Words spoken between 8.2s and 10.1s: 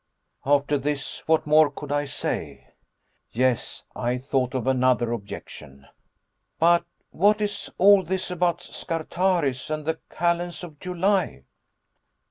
about Scartaris and the